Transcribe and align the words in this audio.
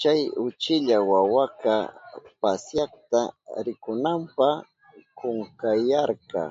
Chay 0.00 0.20
uchilla 0.46 0.96
wawaka 1.10 1.74
pasyakta 2.40 3.20
rikunanpa 3.64 4.48
kunkayarka. 5.18 6.42